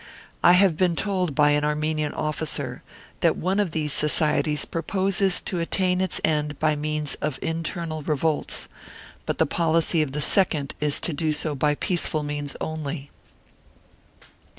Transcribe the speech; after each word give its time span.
I 0.43 0.53
have 0.53 0.77
been 0.77 0.95
told 0.95 1.35
by 1.35 1.51
an 1.51 1.63
Armenian 1.63 2.13
officer 2.13 2.81
that 3.19 3.37
one 3.37 3.59
of 3.59 3.69
these 3.69 3.93
Societies 3.93 4.65
proposes 4.65 5.39
to 5.41 5.59
attain 5.59 6.01
its 6.01 6.19
end 6.25 6.57
by 6.57 6.75
means 6.75 7.13
of 7.21 7.37
internal 7.39 8.01
revolts, 8.01 8.67
but 9.27 9.37
the 9.37 9.45
policy 9.45 10.01
of 10.01 10.13
the 10.13 10.19
second 10.19 10.73
is 10.81 10.99
to 11.01 11.13
do 11.13 11.31
so 11.33 11.53
by 11.53 11.75
peaceful 11.75 12.23
means 12.23 12.55
only. 12.59 13.11